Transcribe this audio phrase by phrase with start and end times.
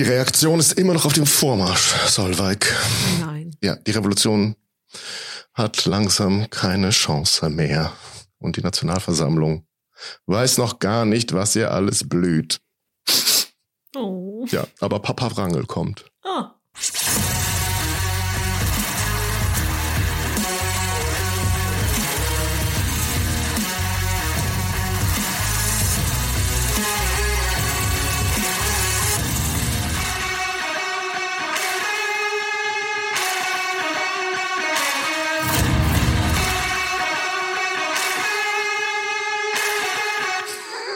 [0.00, 2.74] Die Reaktion ist immer noch auf dem Vormarsch, Solveig.
[3.20, 3.54] Nein.
[3.62, 4.56] Ja, die Revolution
[5.52, 7.92] hat langsam keine Chance mehr.
[8.38, 9.66] Und die Nationalversammlung
[10.24, 12.62] weiß noch gar nicht, was ihr alles blüht.
[13.94, 14.46] Oh.
[14.48, 16.10] Ja, aber Papa Wrangel kommt.
[16.24, 16.54] Ah.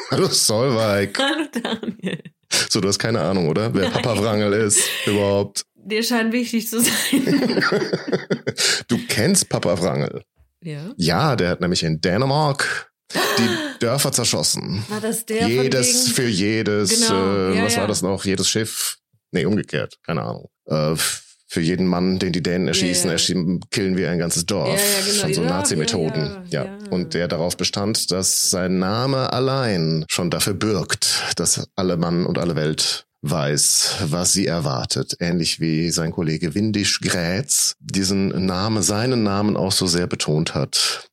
[0.10, 1.18] Hallo Solveig.
[1.18, 2.22] Hallo Daniel.
[2.68, 3.72] So, du hast keine Ahnung, oder?
[3.74, 5.64] Wer Papa Wrangel ist überhaupt.
[5.74, 7.62] Dir scheint wichtig zu sein.
[8.88, 10.22] Du kennst Papa Wrangel.
[10.62, 10.92] ja.
[10.96, 13.48] Ja, der hat nämlich in Dänemark die
[13.80, 14.84] Dörfer zerschossen.
[14.88, 17.80] War das der jedes für jedes, Genau, äh, ja, was ja.
[17.80, 18.24] war das noch?
[18.24, 18.98] Jedes Schiff.
[19.32, 20.48] Nee, umgekehrt, keine Ahnung.
[20.66, 20.94] Äh,
[21.54, 23.12] für jeden Mann, den die Dänen erschießen, ja.
[23.12, 24.68] erschießen, killen wir ein ganzes Dorf.
[24.68, 25.20] Ja, ja, genau.
[25.20, 26.30] Schon so Nazi-Methoden.
[26.50, 26.78] ja, Ja.
[26.90, 32.38] Und der darauf bestand, dass sein Name allein schon dafür bürgt, dass alle Mann und
[32.38, 35.16] alle Welt weiß, was sie erwartet.
[35.20, 41.08] Ähnlich wie sein Kollege Windisch Grätz diesen Name, seinen Namen auch so sehr betont hat,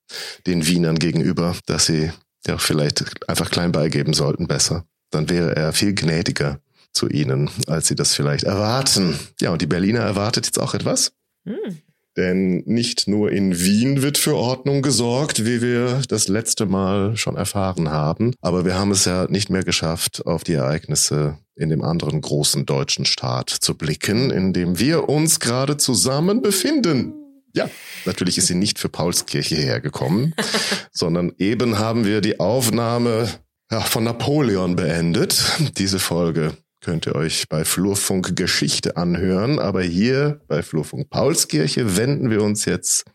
[0.48, 2.12] den Wienern gegenüber, dass sie
[2.48, 4.86] ja vielleicht einfach klein beigeben sollten besser.
[5.12, 6.60] Dann wäre er viel gnädiger
[6.94, 9.18] zu ihnen, als sie das vielleicht erwarten.
[9.40, 11.14] Ja, und die Berliner erwartet jetzt auch etwas.
[11.46, 11.80] Hm.
[12.18, 17.38] Denn nicht nur in Wien wird für Ordnung gesorgt, wie wir das letzte Mal schon
[17.38, 21.84] erfahren haben, aber wir haben es ja nicht mehr geschafft, auf die Ereignisse in dem
[21.84, 27.14] anderen großen deutschen Staat zu blicken, in dem wir uns gerade zusammen befinden.
[27.54, 27.70] Ja,
[28.06, 30.36] natürlich ist sie nicht für Paulskirche hergekommen,
[30.92, 33.30] sondern eben haben wir die Aufnahme
[33.72, 35.44] ja, von Napoleon beendet.
[35.78, 42.30] Diese Folge könnt ihr euch bei Flurfunk Geschichte anhören, aber hier bei Flurfunk Paulskirche wenden
[42.30, 43.06] wir uns jetzt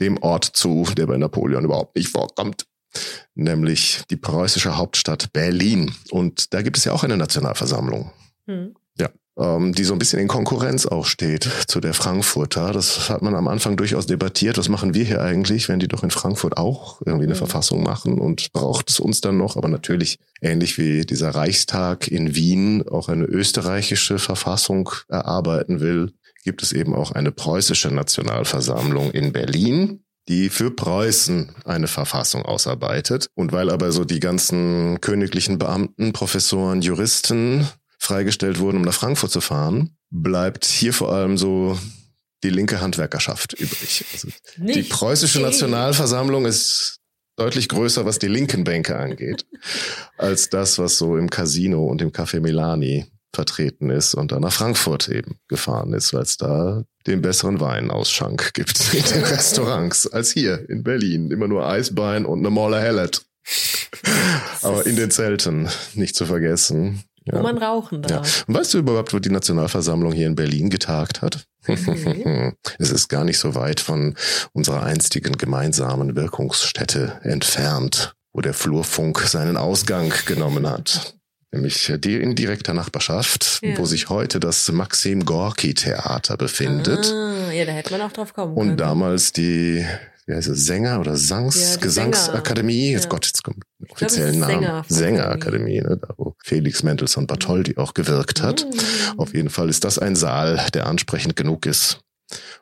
[0.00, 2.66] dem Ort zu, der bei Napoleon überhaupt nicht vorkommt,
[3.34, 5.94] nämlich die preußische Hauptstadt Berlin.
[6.10, 8.12] Und da gibt es ja auch eine Nationalversammlung
[8.46, 8.74] Hm.
[9.38, 12.72] Ähm, die so ein bisschen in Konkurrenz auch steht zu der Frankfurter.
[12.72, 14.58] Das hat man am Anfang durchaus debattiert.
[14.58, 17.38] Was machen wir hier eigentlich, wenn die doch in Frankfurt auch irgendwie eine Mhm.
[17.38, 19.56] Verfassung machen und braucht es uns dann noch?
[19.56, 26.12] Aber natürlich ähnlich wie dieser Reichstag in Wien auch eine österreichische Verfassung erarbeiten will,
[26.44, 33.28] gibt es eben auch eine preußische Nationalversammlung in Berlin die für Preußen eine Verfassung ausarbeitet.
[33.34, 37.68] Und weil aber so die ganzen königlichen Beamten, Professoren, Juristen
[38.06, 41.78] freigestellt wurden, um nach Frankfurt zu fahren, bleibt hier vor allem so
[42.42, 44.04] die linke Handwerkerschaft übrig.
[44.12, 45.40] Also die preußische.
[45.40, 47.00] Nationalversammlung ist
[47.36, 49.46] deutlich größer, was die linken Bänke angeht,
[50.16, 54.52] als das, was so im Casino und im Café Milani vertreten ist und dann nach
[54.52, 60.30] Frankfurt eben gefahren ist, weil es da den besseren Weinausschank gibt in den Restaurants als
[60.30, 61.30] hier in Berlin.
[61.30, 63.24] Immer nur Eisbein und eine Molle Hellet.
[64.62, 67.04] Aber in den Zelten nicht zu vergessen.
[67.30, 67.42] Wo Ja.
[67.42, 68.08] man rauchen Ja.
[68.18, 68.44] darf.
[68.46, 71.44] Und weißt du überhaupt, wo die Nationalversammlung hier in Berlin getagt hat?
[71.66, 71.74] Nee.
[72.78, 74.14] es ist gar nicht so weit von
[74.52, 81.14] unserer einstigen gemeinsamen Wirkungsstätte entfernt, wo der Flurfunk seinen Ausgang genommen hat.
[81.52, 83.78] Nämlich die in direkter Nachbarschaft, Ja.
[83.78, 87.06] wo sich heute das Maxim Gorki Theater befindet.
[87.12, 88.76] Ah, ja, da hätte man auch drauf kommen Und können.
[88.76, 89.84] damals die
[90.26, 93.10] wie heißt es, Sänger oder Sangs, Ja, Gesangsakademie, jetzt Ja.
[93.10, 94.54] Gott, jetzt kommt der glaub, offiziellen Namen.
[94.64, 98.66] Sänger- Sängerakademie, ne, da wo Felix Mendelssohn Bartholdy auch gewirkt hat.
[98.66, 99.20] Mm.
[99.20, 102.00] Auf jeden Fall ist das ein Saal, der ansprechend genug ist,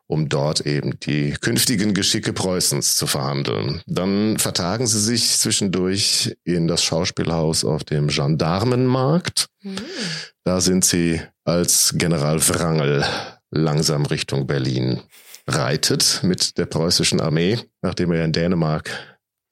[0.06, 3.80] um dort eben die künftigen Geschicke Preußens zu verhandeln.
[3.86, 9.46] Dann vertagen sie sich zwischendurch in das Schauspielhaus auf dem Gendarmenmarkt.
[9.62, 9.76] Mm.
[10.44, 13.04] Da sind sie als General Wrangel
[13.50, 15.00] langsam Richtung Berlin
[15.46, 18.90] reitet mit der preußischen Armee, nachdem er in Dänemark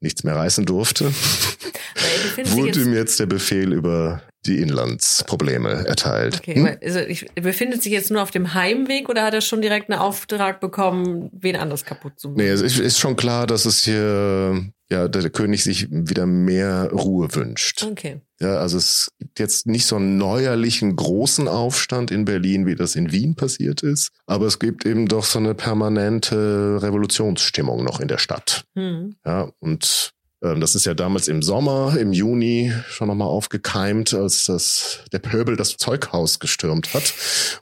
[0.00, 1.12] nichts mehr reißen durfte,
[2.46, 6.38] wurde ihm jetzt der Befehl über die Inlandsprobleme erteilt.
[6.38, 6.76] okay, Hm?
[6.82, 10.00] also ich, befindet sich jetzt nur auf dem Heimweg oder hat er schon direkt einen
[10.00, 12.38] Auftrag bekommen, wen anders kaputt zu machen?
[12.38, 16.90] Nee, es ist, ist schon klar, dass es hier, ja, der König sich wieder mehr
[16.92, 17.82] Ruhe wünscht.
[17.82, 18.20] Okay.
[18.40, 22.94] Ja, also es gibt jetzt nicht so einen neuerlichen großen Aufstand in Berlin, wie das
[22.94, 28.08] in Wien passiert ist, aber es gibt eben doch so eine permanente Revolutionsstimmung noch in
[28.08, 28.64] der Stadt.
[28.74, 29.16] Hm.
[29.24, 30.12] Ja, und
[30.42, 35.56] das ist ja damals im Sommer, im Juni schon nochmal aufgekeimt, als das, der Pöbel
[35.56, 37.14] das Zeughaus gestürmt hat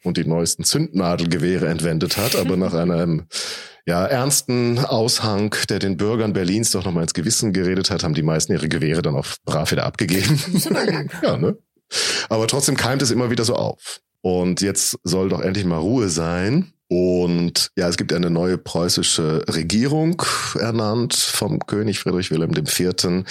[0.03, 3.27] und die neuesten Zündnadelgewehre entwendet hat, aber nach einem
[3.87, 8.23] ja, ernsten Aushang, der den Bürgern Berlins doch nochmal ins Gewissen geredet hat, haben die
[8.23, 10.41] meisten ihre Gewehre dann auch brav wieder abgegeben.
[11.23, 11.59] ja, ne?
[12.29, 14.01] Aber trotzdem keimt es immer wieder so auf.
[14.23, 16.73] Und jetzt soll doch endlich mal Ruhe sein.
[16.93, 20.21] Und ja, es gibt eine neue preußische Regierung
[20.59, 23.25] ernannt vom König Friedrich Wilhelm IV.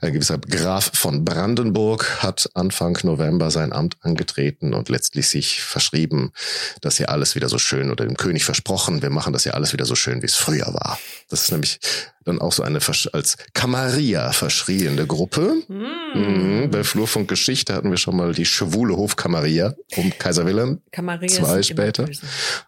[0.00, 6.32] Ein gewisser Graf von Brandenburg hat Anfang November sein Amt angetreten und letztlich sich verschrieben,
[6.80, 9.74] dass hier alles wieder so schön oder dem König versprochen, wir machen das ja alles
[9.74, 10.98] wieder so schön, wie es früher war.
[11.28, 11.80] Das ist nämlich
[12.24, 12.80] dann auch so eine
[13.12, 15.62] als Kammaria verschriene Gruppe.
[15.68, 16.18] Mm.
[16.18, 16.70] Mhm.
[16.70, 20.80] Bei Flurfunk Geschichte hatten wir schon mal die schwule Hofkammaria um Kaiser Wilhelm.
[20.90, 22.08] Kammaria zwei später.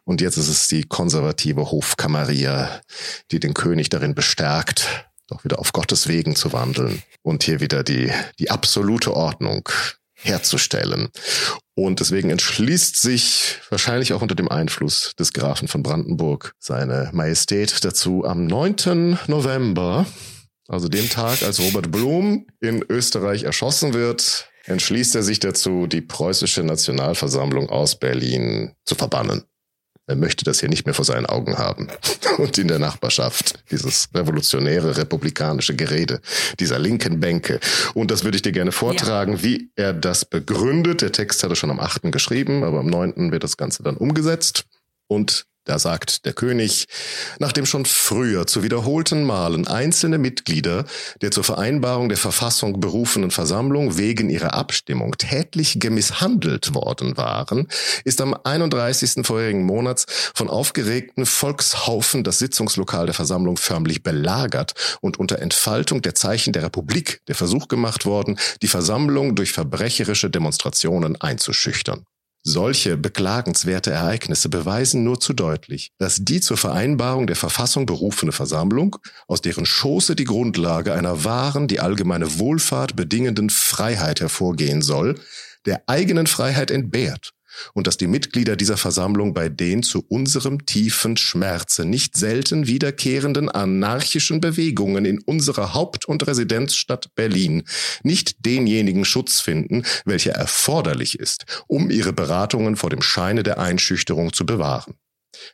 [0.04, 2.80] Und jetzt ist es die konservative Hofkammaria,
[3.30, 7.82] die den König darin bestärkt, doch wieder auf Gottes Wegen zu wandeln und hier wieder
[7.82, 9.68] die, die absolute Ordnung
[10.14, 11.08] herzustellen.
[11.76, 17.84] Und deswegen entschließt sich wahrscheinlich auch unter dem Einfluss des Grafen von Brandenburg seine Majestät
[17.84, 19.18] dazu, am 9.
[19.26, 20.06] November,
[20.68, 26.00] also dem Tag, als Robert Blum in Österreich erschossen wird, entschließt er sich dazu, die
[26.00, 29.44] preußische Nationalversammlung aus Berlin zu verbannen.
[30.06, 31.88] Er möchte das hier nicht mehr vor seinen Augen haben.
[32.38, 36.20] Und in der Nachbarschaft dieses revolutionäre, republikanische Gerede
[36.60, 37.58] dieser linken Bänke.
[37.94, 39.42] Und das würde ich dir gerne vortragen, ja.
[39.42, 41.00] wie er das begründet.
[41.00, 42.12] Der Text hat er schon am 8.
[42.12, 43.32] geschrieben, aber am 9.
[43.32, 44.64] wird das Ganze dann umgesetzt.
[45.06, 46.86] Und da sagt der König,
[47.38, 50.84] nachdem schon früher zu wiederholten Malen einzelne Mitglieder
[51.22, 57.68] der zur Vereinbarung der Verfassung berufenen Versammlung wegen ihrer Abstimmung tätlich gemisshandelt worden waren,
[58.04, 59.26] ist am 31.
[59.26, 66.14] vorherigen Monats von aufgeregten Volkshaufen das Sitzungslokal der Versammlung förmlich belagert und unter Entfaltung der
[66.14, 72.04] Zeichen der Republik der Versuch gemacht worden, die Versammlung durch verbrecherische Demonstrationen einzuschüchtern.
[72.46, 78.98] Solche beklagenswerte Ereignisse beweisen nur zu deutlich, dass die zur Vereinbarung der Verfassung berufene Versammlung,
[79.26, 85.18] aus deren Schoße die Grundlage einer wahren, die allgemeine Wohlfahrt bedingenden Freiheit hervorgehen soll,
[85.64, 87.32] der eigenen Freiheit entbehrt
[87.72, 93.48] und dass die Mitglieder dieser Versammlung bei den zu unserem tiefen Schmerze nicht selten wiederkehrenden
[93.48, 97.64] anarchischen Bewegungen in unserer Haupt- und Residenzstadt Berlin
[98.02, 104.32] nicht denjenigen Schutz finden, welcher erforderlich ist, um ihre Beratungen vor dem Scheine der Einschüchterung
[104.32, 104.94] zu bewahren.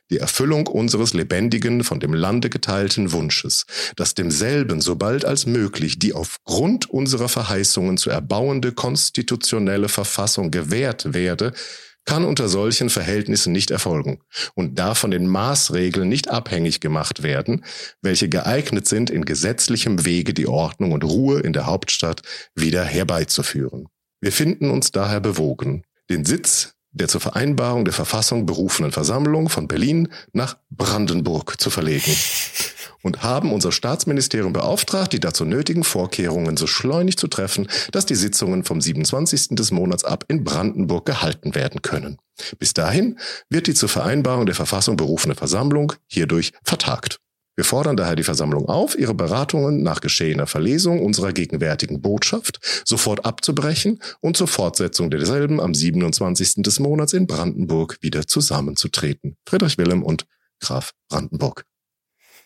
[0.09, 3.65] Die Erfüllung unseres lebendigen, von dem Lande geteilten Wunsches,
[3.95, 11.53] dass demselben sobald als möglich die aufgrund unserer Verheißungen zu erbauende konstitutionelle Verfassung gewährt werde,
[12.11, 14.19] kann unter solchen Verhältnissen nicht erfolgen
[14.53, 17.63] und darf von den Maßregeln nicht abhängig gemacht werden,
[18.01, 22.21] welche geeignet sind, in gesetzlichem Wege die Ordnung und Ruhe in der Hauptstadt
[22.53, 23.87] wieder herbeizuführen.
[24.19, 29.69] Wir finden uns daher bewogen, den Sitz der zur Vereinbarung der Verfassung berufenen Versammlung von
[29.69, 32.13] Berlin nach Brandenburg zu verlegen
[33.03, 38.15] und haben unser Staatsministerium beauftragt, die dazu nötigen Vorkehrungen so schleunig zu treffen, dass die
[38.15, 39.49] Sitzungen vom 27.
[39.51, 42.17] des Monats ab in Brandenburg gehalten werden können.
[42.59, 43.19] Bis dahin
[43.49, 47.19] wird die zur Vereinbarung der Verfassung berufene Versammlung hierdurch vertagt.
[47.55, 53.25] Wir fordern daher die Versammlung auf, ihre Beratungen nach geschehener Verlesung unserer gegenwärtigen Botschaft sofort
[53.25, 56.63] abzubrechen und zur Fortsetzung derselben am 27.
[56.63, 59.35] des Monats in Brandenburg wieder zusammenzutreten.
[59.47, 60.25] Friedrich Wilhelm und
[60.59, 61.65] Graf Brandenburg.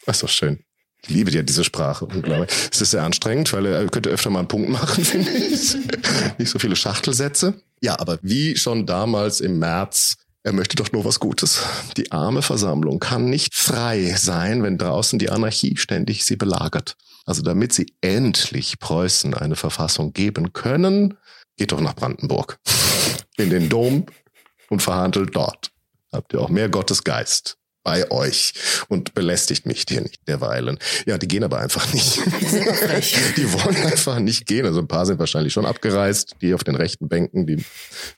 [0.06, 0.60] Das ist doch schön.
[1.04, 2.06] Ich liebe ja diese Sprache.
[2.06, 2.50] Unglaublich.
[2.72, 5.76] Es ist sehr anstrengend, weil er könnte öfter mal einen Punkt machen, finde ich.
[6.38, 7.54] Nicht so viele Schachtelsätze.
[7.82, 11.64] Ja, aber wie schon damals im März er möchte doch nur was Gutes.
[11.98, 16.98] Die arme Versammlung kann nicht frei sein, wenn draußen die Anarchie ständig sie belagert.
[17.26, 21.18] Also damit sie endlich Preußen eine Verfassung geben können,
[21.58, 22.60] geht doch nach Brandenburg.
[23.38, 24.06] In den Dom
[24.70, 25.72] und verhandelt dort.
[26.12, 28.54] Habt ihr auch mehr Gottes Geist bei euch
[28.90, 30.78] und belästigt mich hier nicht derweilen.
[31.06, 32.18] Ja, die gehen aber einfach nicht.
[33.38, 34.66] die wollen einfach nicht gehen.
[34.66, 37.64] Also ein paar sind wahrscheinlich schon abgereist, die auf den rechten Bänken, die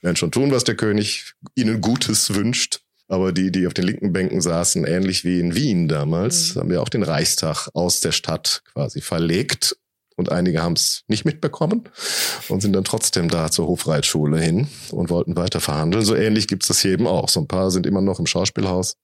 [0.01, 2.79] werden schon tun, was der König ihnen Gutes wünscht.
[3.09, 6.59] Aber die, die auf den linken Bänken saßen, ähnlich wie in Wien damals, mhm.
[6.59, 9.77] haben wir auch den Reichstag aus der Stadt quasi verlegt.
[10.15, 11.89] Und einige haben es nicht mitbekommen
[12.49, 16.03] und sind dann trotzdem da zur Hofreitschule hin und wollten weiter verhandeln.
[16.03, 17.29] So ähnlich gibt es das hier eben auch.
[17.29, 18.95] So ein paar sind immer noch im Schauspielhaus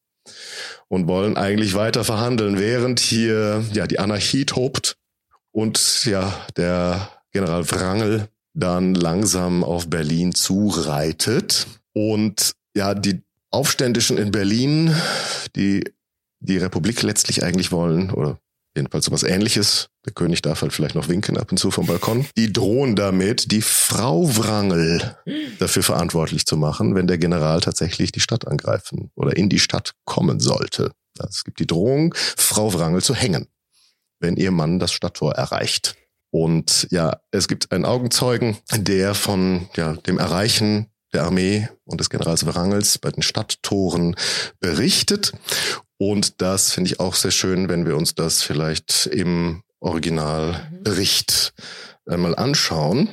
[0.88, 4.98] und wollen eigentlich weiter verhandeln, während hier ja die Anarchie tobt
[5.52, 11.68] und ja der General Wrangel dann langsam auf Berlin zureitet.
[11.94, 14.96] Und ja die Aufständischen in Berlin,
[15.56, 15.84] die
[16.40, 18.40] die Republik letztlich eigentlich wollen oder
[18.76, 19.90] Jedenfalls sowas ähnliches.
[20.06, 22.26] Der König darf halt vielleicht noch winken ab und zu vom Balkon.
[22.36, 25.16] Die drohen damit, die Frau Wrangel
[25.60, 29.94] dafür verantwortlich zu machen, wenn der General tatsächlich die Stadt angreifen oder in die Stadt
[30.06, 30.92] kommen sollte.
[31.20, 33.48] Also es gibt die Drohung, Frau Wrangel zu hängen,
[34.20, 35.96] wenn ihr Mann das Stadttor erreicht.
[36.32, 42.10] Und ja, es gibt einen Augenzeugen, der von ja, dem Erreichen der Armee und des
[42.10, 44.16] Generals Wrangels bei den Stadttoren
[44.60, 45.34] berichtet.
[45.98, 51.54] Und das finde ich auch sehr schön, wenn wir uns das vielleicht im Originalbericht
[52.06, 53.10] einmal anschauen.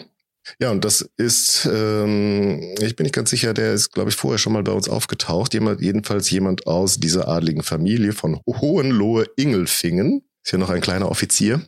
[0.59, 4.39] Ja, und das ist, ähm, ich bin nicht ganz sicher, der ist, glaube ich, vorher
[4.39, 5.55] schon mal bei uns aufgetaucht.
[5.55, 10.23] Jemand, jedenfalls jemand aus dieser adligen Familie von Hohenlohe-Ingelfingen.
[10.43, 11.61] Ist hier noch ein kleiner Offizier,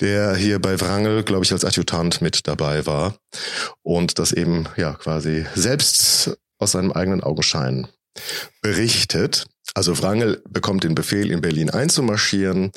[0.00, 3.14] der hier bei Wrangel, glaube ich, als Adjutant mit dabei war
[3.82, 7.86] und das eben ja quasi selbst aus seinem eigenen Augenschein
[8.62, 9.46] berichtet.
[9.76, 12.72] Also Wrangel bekommt den Befehl, in Berlin einzumarschieren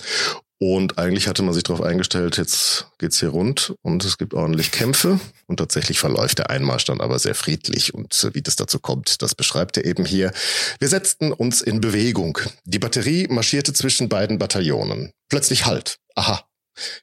[0.58, 4.74] und eigentlich hatte man sich darauf eingestellt, jetzt geht's hier rund und es gibt ordentlich
[4.74, 5.18] Kämpfe.
[5.48, 7.94] Und tatsächlich verläuft der Einmarsch dann aber sehr friedlich.
[7.94, 10.34] Und wie das dazu kommt, das beschreibt er eben hier.
[10.80, 12.38] Wir setzten uns in Bewegung.
[12.66, 15.14] Die Batterie marschierte zwischen beiden Bataillonen.
[15.30, 16.00] Plötzlich Halt.
[16.16, 16.44] Aha.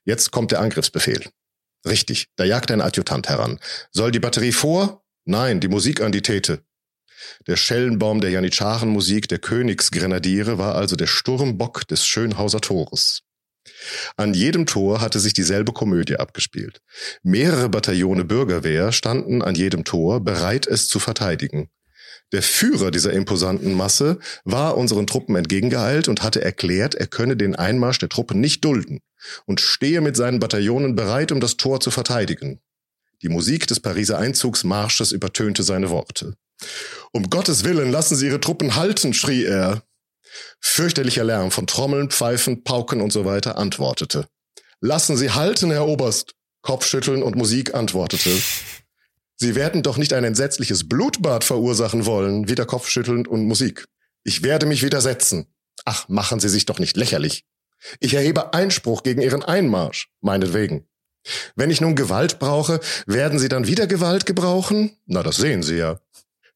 [0.05, 1.25] Jetzt kommt der Angriffsbefehl.
[1.87, 3.59] Richtig, da jagt ein Adjutant heran.
[3.93, 5.03] Soll die Batterie vor?
[5.25, 6.66] Nein, die Musik an die Täte.
[7.47, 13.23] Der Schellenbaum der Janitscharenmusik der Königsgrenadiere war also der Sturmbock des Schönhauser Tores.
[14.17, 16.81] An jedem Tor hatte sich dieselbe Komödie abgespielt.
[17.23, 21.69] Mehrere Bataillone Bürgerwehr standen an jedem Tor, bereit es zu verteidigen.
[22.33, 27.55] Der Führer dieser imposanten Masse war unseren Truppen entgegengeeilt und hatte erklärt, er könne den
[27.55, 29.01] Einmarsch der Truppen nicht dulden
[29.45, 32.61] und stehe mit seinen Bataillonen bereit, um das Tor zu verteidigen.
[33.23, 36.37] Die Musik des Pariser Einzugsmarsches übertönte seine Worte.
[37.13, 39.83] Um Gottes Willen, lassen Sie Ihre Truppen halten, schrie er.
[40.61, 44.29] Fürchterlicher Lärm von Trommeln, Pfeifen, Pauken und so weiter antwortete.
[44.81, 46.35] Lassen Sie halten, Herr Oberst.
[46.63, 48.31] Kopfschütteln und Musik antwortete.
[49.37, 53.87] Sie werden doch nicht ein entsetzliches Blutbad verursachen wollen, wieder Kopfschütteln und Musik.
[54.25, 55.47] Ich werde mich widersetzen.
[55.85, 57.45] Ach, machen Sie sich doch nicht lächerlich.
[58.01, 60.89] Ich erhebe Einspruch gegen Ihren Einmarsch, meinetwegen.
[61.55, 64.97] Wenn ich nun Gewalt brauche, werden Sie dann wieder Gewalt gebrauchen?
[65.07, 66.01] Na, das sehen Sie ja.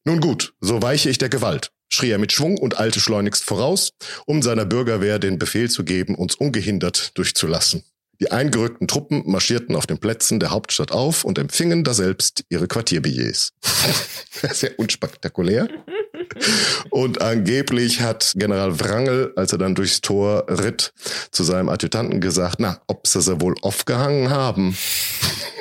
[0.05, 3.91] Nun gut, so weiche ich der Gewalt schrie er mit Schwung und eilte schleunigst voraus,
[4.25, 7.83] um seiner Bürgerwehr den Befehl zu geben, uns ungehindert durchzulassen.
[8.21, 13.51] Die eingerückten Truppen marschierten auf den Plätzen der Hauptstadt auf und empfingen daselbst ihre Quartierbillets.
[14.51, 15.67] Sehr unspektakulär.
[16.89, 20.93] Und angeblich hat General Wrangel, als er dann durchs Tor ritt,
[21.31, 24.77] zu seinem Adjutanten gesagt, na, ob sie sie wohl aufgehangen haben.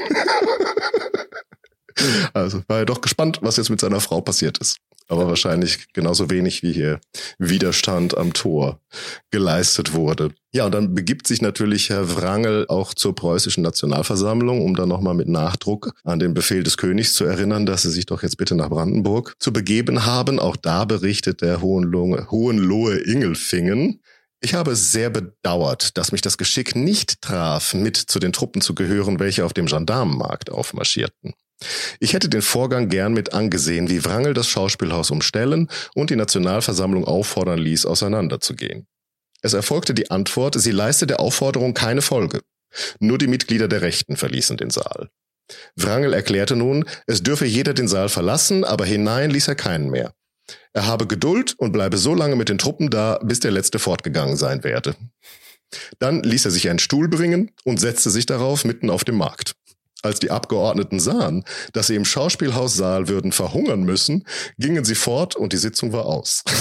[2.33, 4.79] also war er doch gespannt, was jetzt mit seiner Frau passiert ist
[5.11, 7.00] aber wahrscheinlich genauso wenig wie hier
[7.38, 8.81] Widerstand am Tor
[9.31, 10.31] geleistet wurde.
[10.52, 15.14] Ja, und dann begibt sich natürlich Herr Wrangel auch zur preußischen Nationalversammlung, um dann nochmal
[15.14, 18.55] mit Nachdruck an den Befehl des Königs zu erinnern, dass sie sich doch jetzt bitte
[18.55, 20.38] nach Brandenburg zu begeben haben.
[20.38, 24.00] Auch da berichtet der Hohenlohe, Hohenlohe Ingelfingen,
[24.43, 28.75] ich habe sehr bedauert, dass mich das Geschick nicht traf, mit zu den Truppen zu
[28.75, 31.35] gehören, welche auf dem Gendarmenmarkt aufmarschierten.
[31.99, 37.05] Ich hätte den Vorgang gern mit angesehen, wie Wrangel das Schauspielhaus umstellen und die Nationalversammlung
[37.05, 38.87] auffordern ließ, auseinanderzugehen.
[39.43, 42.40] Es erfolgte die Antwort, sie leiste der Aufforderung keine Folge.
[42.99, 45.11] Nur die Mitglieder der Rechten verließen den Saal.
[45.76, 50.14] Wrangel erklärte nun, es dürfe jeder den Saal verlassen, aber hinein ließ er keinen mehr.
[50.73, 54.37] Er habe Geduld und bleibe so lange mit den Truppen da, bis der letzte fortgegangen
[54.37, 54.95] sein werde.
[55.99, 59.55] Dann ließ er sich einen Stuhl bringen und setzte sich darauf mitten auf dem Markt.
[60.02, 64.25] Als die Abgeordneten sahen, dass sie im Schauspielhaussaal würden verhungern müssen,
[64.59, 66.42] gingen sie fort und die Sitzung war aus.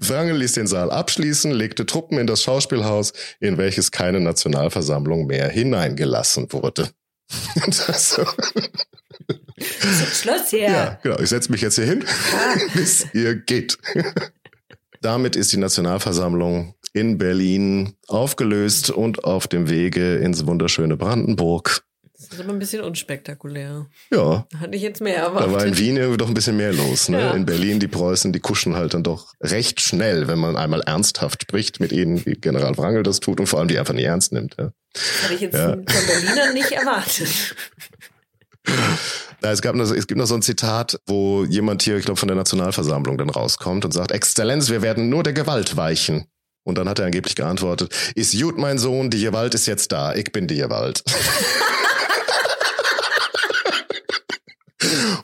[0.00, 5.48] Wrangel ließ den Saal abschließen, legte Truppen in das Schauspielhaus, in welches keine Nationalversammlung mehr
[5.48, 6.90] hineingelassen wurde.
[7.70, 8.26] so.
[10.12, 10.70] Schluss hier.
[10.70, 11.18] Ja, genau.
[11.20, 12.04] Ich setze mich jetzt hier hin,
[12.74, 13.78] bis ihr geht.
[15.00, 21.84] Damit ist die Nationalversammlung in Berlin aufgelöst und auf dem Wege ins wunderschöne Brandenburg.
[22.14, 23.86] Das ist aber ein bisschen unspektakulär.
[24.10, 24.46] Ja.
[24.58, 25.50] Hatte ich jetzt mehr erwartet.
[25.50, 27.08] Da war in Wien irgendwie doch ein bisschen mehr los.
[27.08, 27.20] Ne?
[27.20, 27.32] Ja.
[27.32, 31.42] In Berlin, die Preußen, die kuschen halt dann doch recht schnell, wenn man einmal ernsthaft
[31.42, 34.32] spricht mit ihnen, wie General Wrangel das tut und vor allem die einfach nicht ernst
[34.32, 34.56] nimmt.
[34.58, 34.72] Ja.
[35.24, 35.70] Hatte ich jetzt ja.
[35.70, 37.28] von Berlinern nicht erwartet.
[39.44, 42.28] Es, gab noch, es gibt noch so ein Zitat, wo jemand hier, ich glaube, von
[42.28, 46.26] der Nationalversammlung dann rauskommt und sagt, Exzellenz, wir werden nur der Gewalt weichen.
[46.64, 50.14] Und dann hat er angeblich geantwortet, ist gut, mein Sohn, die Gewalt ist jetzt da,
[50.14, 51.02] ich bin die Gewalt.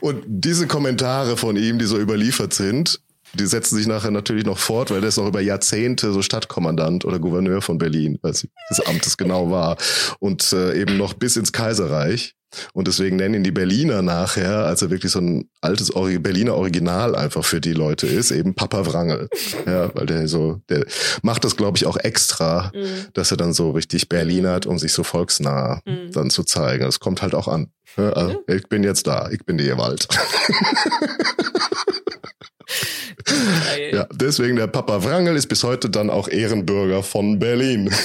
[0.00, 3.00] Und diese Kommentare von ihm, die so überliefert sind,
[3.34, 7.04] die setzen sich nachher natürlich noch fort, weil der ist noch über Jahrzehnte so Stadtkommandant
[7.04, 9.76] oder Gouverneur von Berlin, weil des Amtes genau war.
[10.18, 12.34] Und äh, eben noch bis ins Kaiserreich.
[12.72, 17.14] Und deswegen nennen ihn die Berliner nachher, als er wirklich so ein altes Berliner Original
[17.14, 19.28] einfach für die Leute ist, eben Papa Wrangel.
[19.66, 20.86] Ja, weil der so, der
[21.22, 23.06] macht das, glaube ich, auch extra, mhm.
[23.12, 26.12] dass er dann so richtig Berlinert, um sich so volksnah mhm.
[26.12, 26.84] dann zu zeigen.
[26.84, 27.70] Das kommt halt auch an.
[27.96, 28.54] Ja, also, ja.
[28.54, 30.08] Ich bin jetzt da, ich bin die Gewalt.
[33.92, 37.92] ja, deswegen der Papa Wrangel ist bis heute dann auch Ehrenbürger von Berlin.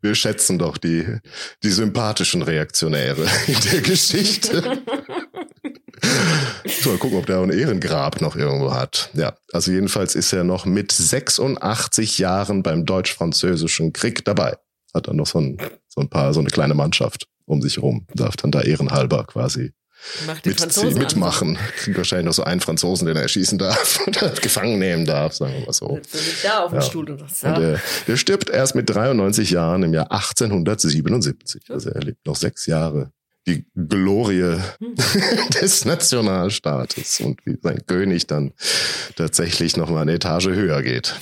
[0.00, 1.18] Wir schätzen doch die,
[1.62, 4.82] die sympathischen Reaktionäre in der Geschichte.
[6.66, 9.10] so, mal gucken, ob der auch ein Ehrengrab noch irgendwo hat.
[9.14, 14.56] Ja, also jedenfalls ist er noch mit 86 Jahren beim Deutsch-Französischen Krieg dabei.
[14.94, 18.06] Hat dann noch so ein, so ein paar, so eine kleine Mannschaft um sich rum.
[18.14, 19.72] Darf dann da ehrenhalber quasi
[20.44, 21.58] mit, mitmachen.
[21.76, 25.54] Kriegt wahrscheinlich noch so einen Franzosen, den er erschießen darf oder gefangen nehmen darf, sagen
[25.54, 26.00] wir mal so.
[26.42, 26.82] Da auf dem ja.
[26.82, 27.54] Stuhl und, das, ja.
[27.54, 31.70] und der, der stirbt erst mit 93 Jahren im Jahr 1877.
[31.70, 33.10] Also er lebt noch sechs Jahre.
[33.46, 34.94] Die Glorie hm.
[35.60, 38.52] des Nationalstaates und wie sein König dann
[39.16, 41.14] tatsächlich noch mal eine Etage höher geht.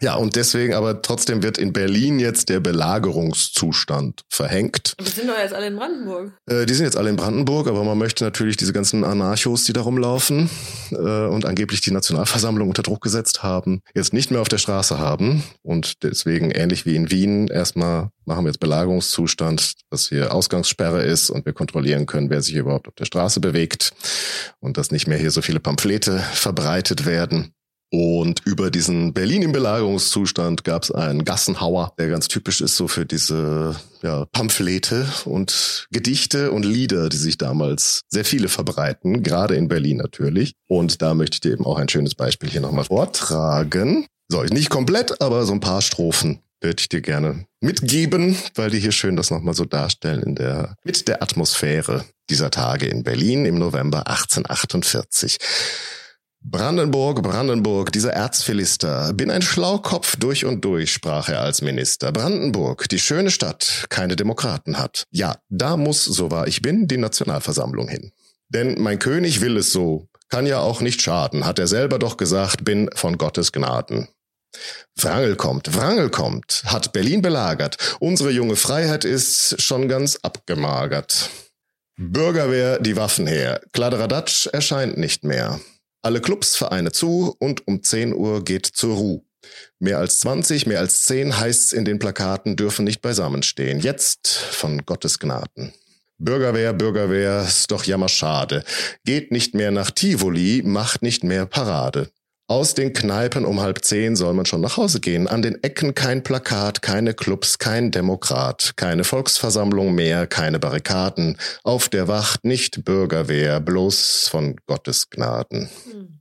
[0.00, 4.94] Ja, und deswegen aber trotzdem wird in Berlin jetzt der Belagerungszustand verhängt.
[4.96, 6.32] Aber sind doch jetzt alle in Brandenburg.
[6.46, 9.72] Äh, die sind jetzt alle in Brandenburg, aber man möchte natürlich diese ganzen Anarchos, die
[9.72, 10.48] da rumlaufen
[10.92, 14.98] äh, und angeblich die Nationalversammlung unter Druck gesetzt haben, jetzt nicht mehr auf der Straße
[14.98, 15.42] haben.
[15.62, 21.30] Und deswegen, ähnlich wie in Wien, erstmal machen wir jetzt Belagerungszustand, dass hier Ausgangssperre ist
[21.30, 23.92] und wir kontrollieren können, wer sich überhaupt auf der Straße bewegt
[24.60, 27.52] und dass nicht mehr hier so viele Pamphlete verbreitet werden.
[27.90, 32.86] Und über diesen Berlin im Belagerungszustand gab es einen Gassenhauer, der ganz typisch ist so
[32.86, 39.56] für diese ja, Pamphlete und Gedichte und Lieder, die sich damals sehr viele verbreiten, gerade
[39.56, 40.52] in Berlin natürlich.
[40.66, 44.06] Und da möchte ich dir eben auch ein schönes Beispiel hier nochmal vortragen.
[44.28, 48.80] So, nicht komplett, aber so ein paar Strophen würde ich dir gerne mitgeben, weil die
[48.80, 53.46] hier schön das nochmal so darstellen in der, mit der Atmosphäre dieser Tage in Berlin
[53.46, 55.38] im November 1848.
[56.40, 62.12] Brandenburg, Brandenburg, dieser Erzphilister, bin ein Schlaukopf durch und durch, sprach er als Minister.
[62.12, 65.04] Brandenburg, die schöne Stadt, keine Demokraten hat.
[65.10, 68.12] Ja, da muss, so wahr ich bin, die Nationalversammlung hin.
[68.48, 72.16] Denn mein König will es so, kann ja auch nicht schaden, hat er selber doch
[72.16, 74.08] gesagt, bin von Gottes Gnaden.
[74.96, 81.30] Wrangel kommt, Wrangel kommt, hat Berlin belagert, unsere junge Freiheit ist schon ganz abgemagert.
[81.96, 85.60] Bürgerwehr, die Waffen her, Kladderadatsch erscheint nicht mehr.
[86.08, 89.20] Alle Clubs, Vereine zu und um 10 Uhr geht zur Ruhe.
[89.78, 93.78] Mehr als 20, mehr als 10 heißt's in den Plakaten, dürfen nicht beisammen stehen.
[93.78, 95.74] Jetzt von Gottes Gnaden.
[96.16, 98.64] Bürgerwehr, Bürgerwehr, ist doch jammer schade.
[99.04, 102.10] Geht nicht mehr nach Tivoli, macht nicht mehr Parade.
[102.50, 105.28] Aus den Kneipen um halb zehn soll man schon nach Hause gehen.
[105.28, 111.36] An den Ecken kein Plakat, keine Clubs, kein Demokrat, keine Volksversammlung mehr, keine Barrikaden.
[111.62, 115.68] Auf der Wacht nicht Bürgerwehr, bloß von Gottes Gnaden.
[115.92, 116.17] Hm.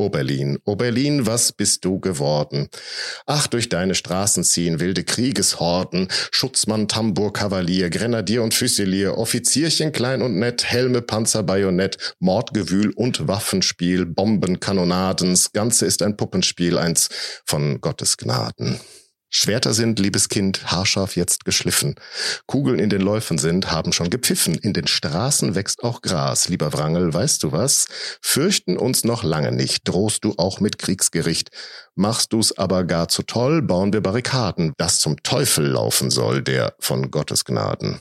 [0.00, 2.68] Oberlin, Oberlin, was bist du geworden?
[3.26, 10.22] Ach, durch deine Straßen ziehen wilde Kriegeshorden, Schutzmann, Tambour, Kavalier, Grenadier und Füsilier, Offizierchen klein
[10.22, 17.10] und nett, Helme, Panzer, Bajonett, Mordgewühl und Waffenspiel, Bomben, Kanonadens, Ganze ist ein Puppenspiel, eins
[17.44, 18.80] von Gottes Gnaden.
[19.30, 21.94] Schwerter sind, liebes Kind, haarscharf jetzt geschliffen.
[22.46, 24.56] Kugeln in den Läufen sind, haben schon gepfiffen.
[24.56, 26.48] In den Straßen wächst auch Gras.
[26.48, 27.86] Lieber Wrangel, weißt du was?
[28.20, 29.88] Fürchten uns noch lange nicht.
[29.88, 31.50] Drohst du auch mit Kriegsgericht.
[31.94, 34.72] Machst du's aber gar zu toll, bauen wir Barrikaden.
[34.76, 38.00] Das zum Teufel laufen soll, der von Gottes Gnaden.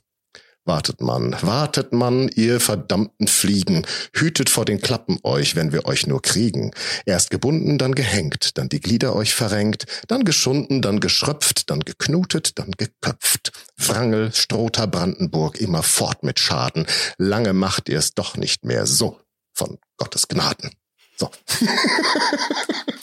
[0.69, 6.05] Wartet man, wartet man, ihr verdammten Fliegen, hütet vor den Klappen euch, wenn wir euch
[6.05, 6.69] nur kriegen.
[7.07, 12.59] Erst gebunden, dann gehängt, dann die Glieder euch verrenkt, dann geschunden, dann geschröpft, dann geknutet,
[12.59, 13.51] dann geköpft.
[13.77, 16.85] Wrangel, Stroter, Brandenburg, immer fort mit Schaden.
[17.17, 19.19] Lange macht ihr es doch nicht mehr so,
[19.55, 20.69] von Gottes Gnaden.
[21.17, 21.31] So.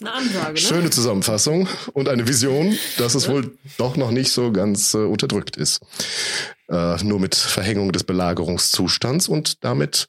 [0.00, 0.58] eine Ansage, ne?
[0.58, 5.56] Schöne Zusammenfassung und eine Vision, dass es wohl doch noch nicht so ganz äh, unterdrückt
[5.56, 5.80] ist
[6.70, 9.28] äh, nur mit Verhängung des Belagerungszustands.
[9.28, 10.06] Und damit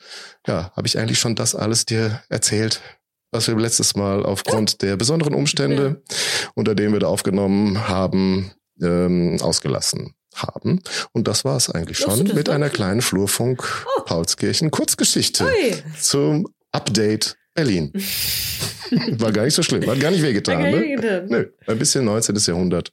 [0.47, 2.81] ja, habe ich eigentlich schon das alles dir erzählt,
[3.31, 6.01] was wir letztes Mal aufgrund der besonderen Umstände,
[6.53, 8.51] unter denen wir da aufgenommen haben,
[8.81, 10.81] ähm, ausgelassen haben.
[11.13, 13.63] Und das war es eigentlich schon mit einer kleinen Flurfunk
[13.97, 14.01] oh.
[14.03, 15.83] Paulskirchen Kurzgeschichte Ui.
[15.99, 17.91] zum Update Berlin.
[19.19, 20.61] war gar nicht so schlimm, hat gar nicht wehgetan.
[20.61, 21.25] Ne?
[21.29, 22.35] Nö, ein bisschen 19.
[22.35, 22.91] Jahrhundert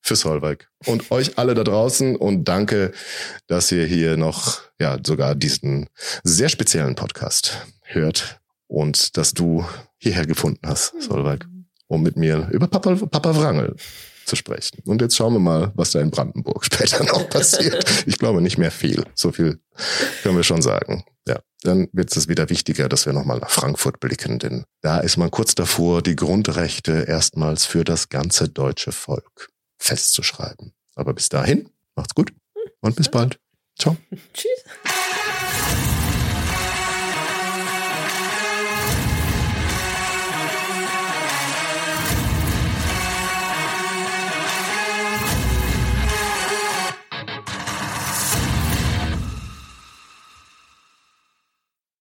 [0.00, 2.92] für Solveig und euch alle da draußen und danke,
[3.48, 5.88] dass ihr hier noch ja sogar diesen
[6.22, 9.64] sehr speziellen Podcast hört und dass du
[9.98, 11.46] hierher gefunden hast, Solveig,
[11.88, 13.74] um mit mir über Papa, Papa Wrangel
[14.26, 14.82] zu sprechen.
[14.84, 18.04] Und jetzt schauen wir mal, was da in Brandenburg später noch passiert.
[18.06, 19.04] Ich glaube nicht mehr viel.
[19.14, 19.60] So viel
[20.22, 21.04] können wir schon sagen.
[21.28, 25.16] Ja, dann wird es wieder wichtiger, dass wir nochmal nach Frankfurt blicken, denn da ist
[25.16, 30.72] man kurz davor, die Grundrechte erstmals für das ganze deutsche Volk festzuschreiben.
[30.94, 32.32] Aber bis dahin, macht's gut
[32.80, 33.38] und bis bald.
[33.78, 33.96] Ciao.
[34.32, 34.64] Tschüss.